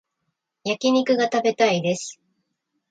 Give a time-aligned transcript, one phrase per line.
[0.63, 2.19] 焼き肉が食べたいです